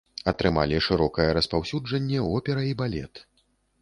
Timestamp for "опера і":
2.35-2.77